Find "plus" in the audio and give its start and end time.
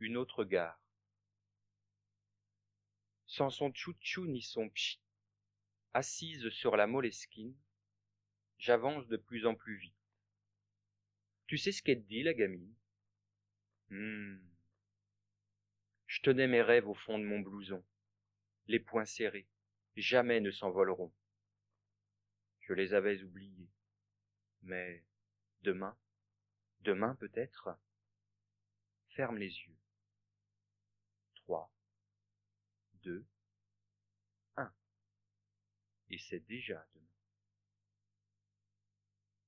9.16-9.46, 9.54-9.76